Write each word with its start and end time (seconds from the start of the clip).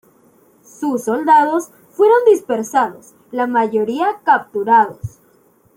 Sus 0.63 1.03
soldados 1.03 1.69
fueron 1.91 2.17
dispersados, 2.25 3.13
la 3.29 3.45
mayoría 3.45 4.17
capturados. 4.23 5.19